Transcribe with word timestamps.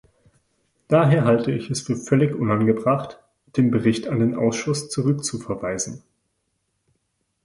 Daher 0.87 1.25
halte 1.25 1.51
ich 1.51 1.69
es 1.69 1.81
für 1.81 1.95
völlig 1.95 2.33
unangebracht, 2.33 3.19
den 3.55 3.69
Bericht 3.69 4.07
an 4.07 4.17
den 4.17 4.33
Ausschuss 4.33 4.89
zurückzuverweisen. 4.89 6.01